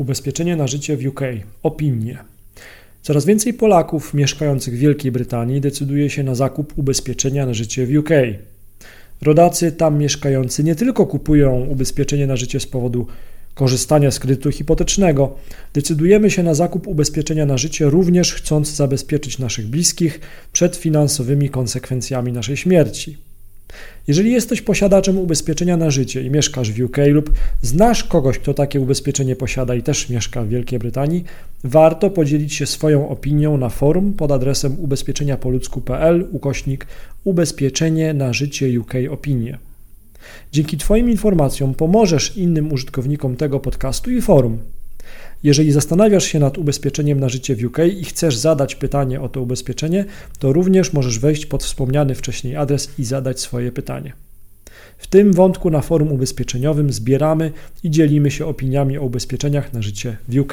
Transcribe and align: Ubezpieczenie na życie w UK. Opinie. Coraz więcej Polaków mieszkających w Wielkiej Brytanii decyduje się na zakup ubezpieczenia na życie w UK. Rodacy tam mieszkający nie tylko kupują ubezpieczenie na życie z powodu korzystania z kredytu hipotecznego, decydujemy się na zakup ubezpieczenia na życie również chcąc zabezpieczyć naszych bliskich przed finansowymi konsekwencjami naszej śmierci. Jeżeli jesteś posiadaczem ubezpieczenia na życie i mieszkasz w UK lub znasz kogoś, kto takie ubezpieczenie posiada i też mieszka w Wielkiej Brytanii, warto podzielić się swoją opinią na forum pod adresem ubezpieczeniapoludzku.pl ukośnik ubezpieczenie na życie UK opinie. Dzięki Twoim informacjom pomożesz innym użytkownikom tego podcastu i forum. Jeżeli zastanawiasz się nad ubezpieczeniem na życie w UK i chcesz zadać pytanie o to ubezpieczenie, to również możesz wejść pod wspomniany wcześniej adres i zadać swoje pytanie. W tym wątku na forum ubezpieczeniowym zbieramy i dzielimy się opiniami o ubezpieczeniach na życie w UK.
Ubezpieczenie 0.00 0.56
na 0.56 0.66
życie 0.66 0.96
w 0.96 1.06
UK. 1.06 1.20
Opinie. 1.62 2.18
Coraz 3.02 3.24
więcej 3.24 3.54
Polaków 3.54 4.14
mieszkających 4.14 4.74
w 4.74 4.78
Wielkiej 4.78 5.12
Brytanii 5.12 5.60
decyduje 5.60 6.10
się 6.10 6.22
na 6.22 6.34
zakup 6.34 6.78
ubezpieczenia 6.78 7.46
na 7.46 7.54
życie 7.54 7.86
w 7.86 7.96
UK. 7.96 8.10
Rodacy 9.22 9.72
tam 9.72 9.98
mieszkający 9.98 10.64
nie 10.64 10.74
tylko 10.74 11.06
kupują 11.06 11.66
ubezpieczenie 11.66 12.26
na 12.26 12.36
życie 12.36 12.60
z 12.60 12.66
powodu 12.66 13.06
korzystania 13.54 14.10
z 14.10 14.18
kredytu 14.18 14.50
hipotecznego, 14.50 15.38
decydujemy 15.74 16.30
się 16.30 16.42
na 16.42 16.54
zakup 16.54 16.86
ubezpieczenia 16.86 17.46
na 17.46 17.58
życie 17.58 17.84
również 17.84 18.32
chcąc 18.32 18.68
zabezpieczyć 18.68 19.38
naszych 19.38 19.66
bliskich 19.66 20.20
przed 20.52 20.76
finansowymi 20.76 21.50
konsekwencjami 21.50 22.32
naszej 22.32 22.56
śmierci. 22.56 23.25
Jeżeli 24.06 24.32
jesteś 24.32 24.62
posiadaczem 24.62 25.18
ubezpieczenia 25.18 25.76
na 25.76 25.90
życie 25.90 26.22
i 26.22 26.30
mieszkasz 26.30 26.72
w 26.72 26.84
UK 26.84 26.96
lub 27.10 27.32
znasz 27.62 28.04
kogoś, 28.04 28.38
kto 28.38 28.54
takie 28.54 28.80
ubezpieczenie 28.80 29.36
posiada 29.36 29.74
i 29.74 29.82
też 29.82 30.08
mieszka 30.08 30.42
w 30.42 30.48
Wielkiej 30.48 30.78
Brytanii, 30.78 31.24
warto 31.64 32.10
podzielić 32.10 32.54
się 32.54 32.66
swoją 32.66 33.08
opinią 33.08 33.56
na 33.56 33.68
forum 33.68 34.12
pod 34.12 34.32
adresem 34.32 34.80
ubezpieczeniapoludzku.pl 34.80 36.26
ukośnik 36.32 36.86
ubezpieczenie 37.24 38.14
na 38.14 38.32
życie 38.32 38.80
UK 38.80 38.94
opinie. 39.10 39.58
Dzięki 40.52 40.76
Twoim 40.76 41.10
informacjom 41.10 41.74
pomożesz 41.74 42.36
innym 42.36 42.72
użytkownikom 42.72 43.36
tego 43.36 43.60
podcastu 43.60 44.10
i 44.10 44.22
forum. 44.22 44.58
Jeżeli 45.42 45.72
zastanawiasz 45.72 46.24
się 46.24 46.38
nad 46.38 46.58
ubezpieczeniem 46.58 47.20
na 47.20 47.28
życie 47.28 47.56
w 47.56 47.64
UK 47.64 47.78
i 47.98 48.04
chcesz 48.04 48.36
zadać 48.36 48.74
pytanie 48.74 49.20
o 49.20 49.28
to 49.28 49.40
ubezpieczenie, 49.40 50.04
to 50.38 50.52
również 50.52 50.92
możesz 50.92 51.18
wejść 51.18 51.46
pod 51.46 51.64
wspomniany 51.64 52.14
wcześniej 52.14 52.56
adres 52.56 52.88
i 52.98 53.04
zadać 53.04 53.40
swoje 53.40 53.72
pytanie. 53.72 54.12
W 54.98 55.06
tym 55.06 55.32
wątku 55.32 55.70
na 55.70 55.80
forum 55.80 56.12
ubezpieczeniowym 56.12 56.92
zbieramy 56.92 57.52
i 57.82 57.90
dzielimy 57.90 58.30
się 58.30 58.46
opiniami 58.46 58.98
o 58.98 59.02
ubezpieczeniach 59.02 59.72
na 59.72 59.82
życie 59.82 60.16
w 60.28 60.38
UK. 60.38 60.52